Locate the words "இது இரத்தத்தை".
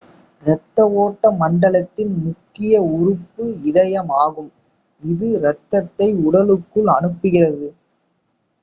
5.03-6.09